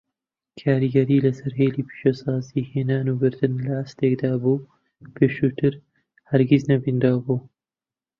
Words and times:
کاریگەری 0.59 1.23
لەسەر 1.25 1.51
هێڵی 1.61 1.87
پیشەسازی 1.89 2.69
هێنان 2.73 3.05
و 3.09 3.19
بردن 3.21 3.53
لە 3.65 3.71
ئاستێکدا 3.77 4.31
بوو 4.41 4.65
پێشووتر 5.15 5.73
هەرگیز 6.29 6.63
نەبینرابوو. 6.71 7.39